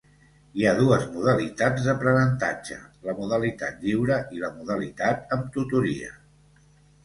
[0.61, 2.79] Hi ha dues modalitats d'aprenentatge,
[3.11, 6.15] la modalitat lliure i la modalitat amb tutoria.